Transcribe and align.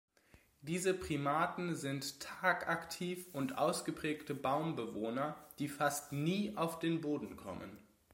Diese 0.61 0.95
Primaten 0.95 1.75
sind 1.75 2.19
tagaktiv 2.21 3.27
und 3.33 3.59
ausgeprägte 3.59 4.33
Baumbewohner, 4.33 5.35
die 5.59 5.67
fast 5.69 6.11
nie 6.11 6.57
auf 6.57 6.79
den 6.79 7.01
Boden 7.01 7.37
kommen. 7.37 7.77